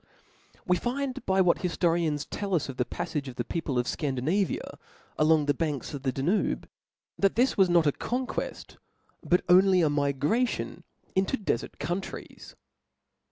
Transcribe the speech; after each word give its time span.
We 0.65 0.77
find 0.77 1.23
by 1.27 1.41
what 1.41 1.59
hifforians 1.59 2.25
tells 2.27 2.63
us 2.63 2.69
of 2.69 2.77
the 2.77 2.85
paffage 2.85 3.27
of 3.27 3.35
the 3.35 3.43
people 3.43 3.77
of 3.77 3.87
Scandinavia, 3.87 4.79
along 5.15 5.45
the 5.45 5.53
banks 5.53 5.93
of 5.93 6.01
the 6.01 6.11
Danube, 6.11 6.67
that 7.19 7.35
this 7.35 7.55
was 7.55 7.69
not 7.69 7.85
a 7.85 7.91
conqueft, 7.91 8.77
but 9.21 9.43
only 9.47 9.81
^ 9.81 9.91
migration 9.91 10.83
into 11.15 11.37
defert 11.37 11.77
countries. 11.77 12.55